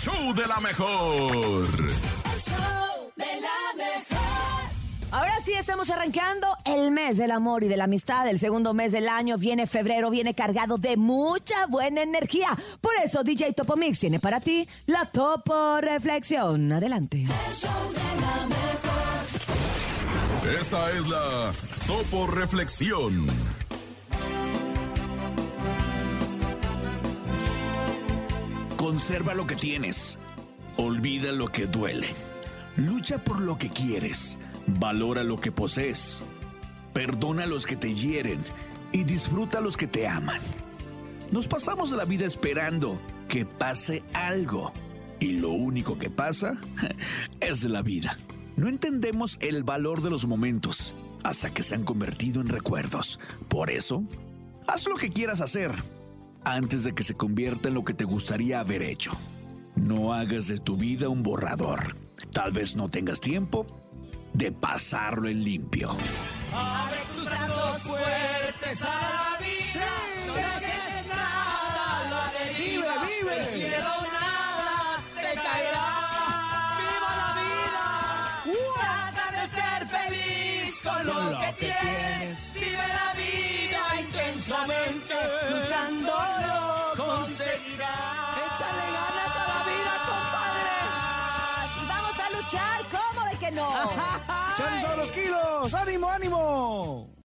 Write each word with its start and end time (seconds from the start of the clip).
show 0.00 0.32
de 0.34 0.46
la 0.46 0.60
mejor. 0.60 1.66
El 1.66 2.40
show 2.40 3.12
de 3.16 3.40
la 3.40 3.74
mejor. 3.76 4.20
Ahora 5.10 5.34
sí 5.44 5.52
estamos 5.52 5.90
arrancando 5.90 6.56
el 6.64 6.90
mes 6.90 7.18
del 7.18 7.30
amor 7.32 7.64
y 7.64 7.68
de 7.68 7.76
la 7.76 7.84
amistad. 7.84 8.26
El 8.26 8.38
segundo 8.38 8.72
mes 8.72 8.92
del 8.92 9.08
año 9.08 9.36
viene 9.36 9.66
febrero, 9.66 10.08
viene 10.08 10.34
cargado 10.34 10.78
de 10.78 10.96
mucha 10.96 11.66
buena 11.66 12.00
energía. 12.02 12.56
Por 12.80 12.92
eso 13.04 13.22
DJ 13.22 13.52
Topo 13.52 13.76
Mix 13.76 14.00
tiene 14.00 14.20
para 14.20 14.40
ti 14.40 14.66
la 14.86 15.04
Topo 15.04 15.82
Reflexión. 15.82 16.72
Adelante. 16.72 17.18
El 17.18 17.54
show 17.54 17.70
de 17.90 17.98
la 18.20 18.46
mejor. 18.46 18.70
Esta 20.60 20.90
es 20.92 21.06
la 21.08 21.52
Topo 21.86 22.26
Reflexión. 22.26 23.26
Conserva 28.90 29.34
lo 29.34 29.46
que 29.46 29.54
tienes. 29.54 30.18
Olvida 30.76 31.30
lo 31.30 31.46
que 31.46 31.68
duele. 31.68 32.08
Lucha 32.76 33.18
por 33.18 33.40
lo 33.40 33.56
que 33.56 33.70
quieres. 33.70 34.36
Valora 34.66 35.22
lo 35.22 35.40
que 35.40 35.52
posees. 35.52 36.24
Perdona 36.92 37.44
a 37.44 37.46
los 37.46 37.66
que 37.66 37.76
te 37.76 37.94
hieren 37.94 38.40
y 38.90 39.04
disfruta 39.04 39.58
a 39.58 39.60
los 39.60 39.76
que 39.76 39.86
te 39.86 40.08
aman. 40.08 40.40
Nos 41.30 41.46
pasamos 41.46 41.92
la 41.92 42.04
vida 42.04 42.26
esperando 42.26 43.00
que 43.28 43.46
pase 43.46 44.02
algo. 44.12 44.72
Y 45.20 45.34
lo 45.34 45.50
único 45.50 45.96
que 45.96 46.10
pasa 46.10 46.54
es 47.40 47.62
la 47.62 47.82
vida. 47.82 48.18
No 48.56 48.68
entendemos 48.68 49.38
el 49.40 49.62
valor 49.62 50.02
de 50.02 50.10
los 50.10 50.26
momentos 50.26 50.94
hasta 51.22 51.54
que 51.54 51.62
se 51.62 51.76
han 51.76 51.84
convertido 51.84 52.40
en 52.40 52.48
recuerdos. 52.48 53.20
Por 53.46 53.70
eso, 53.70 54.02
haz 54.66 54.88
lo 54.88 54.96
que 54.96 55.10
quieras 55.10 55.40
hacer 55.40 55.76
antes 56.44 56.84
de 56.84 56.94
que 56.94 57.02
se 57.02 57.14
convierta 57.14 57.68
en 57.68 57.74
lo 57.74 57.84
que 57.84 57.94
te 57.94 58.04
gustaría 58.04 58.60
haber 58.60 58.82
hecho. 58.82 59.12
No 59.76 60.12
hagas 60.12 60.48
de 60.48 60.58
tu 60.58 60.76
vida 60.76 61.08
un 61.08 61.22
borrador. 61.22 61.96
Tal 62.32 62.52
vez 62.52 62.76
no 62.76 62.88
tengas 62.88 63.20
tiempo 63.20 63.66
de 64.32 64.52
pasarlo 64.52 65.28
en 65.28 65.42
limpio. 65.42 65.88
Abre 66.52 66.98
tus 67.14 67.24
brazos 67.24 67.82
fuertes 67.82 68.84
a 68.84 68.88
la 68.88 69.38
vida. 69.38 69.86
No 70.26 70.34
dejes 70.34 71.06
nada 71.08 72.00
a 72.00 72.10
la 72.10 72.32
deriva. 72.38 72.92
Vive, 73.02 73.22
vive. 73.22 73.40
El 73.40 73.46
cielo 73.46 73.90
nada 74.12 75.02
te 75.14 75.34
caerá. 75.40 75.88
Viva 76.80 77.12
la 77.22 77.30
vida. 77.40 77.84
Trata 78.74 79.24
de 79.36 79.44
ser 79.56 79.80
feliz 79.88 80.80
con 80.82 81.06
lo, 81.06 81.12
Con 81.12 81.32
lo 81.32 81.40
que, 81.40 81.46
que 81.56 81.66
tienes. 81.66 82.52
Vive 82.54 82.88
la 82.88 83.14
vida 83.14 84.00
intensamente. 84.00 84.79
Luchar, 92.50 92.86
¿cómo 92.90 93.26
de 93.26 93.36
que 93.36 93.50
no? 93.50 93.66
compadre. 93.82 94.54
¡Echan 94.54 94.82
todos 94.82 94.98
los 94.98 95.10
kilos! 95.12 95.74
¡Ánimo, 95.74 96.08
ánimo! 96.08 97.19